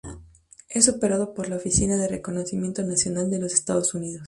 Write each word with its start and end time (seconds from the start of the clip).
Es 0.67 0.89
operado 0.89 1.35
por 1.35 1.47
la 1.47 1.57
Oficina 1.57 1.95
de 1.95 2.07
Reconocimiento 2.07 2.81
Nacional 2.81 3.29
de 3.29 3.37
los 3.37 3.53
Estados 3.53 3.93
Unidos. 3.93 4.19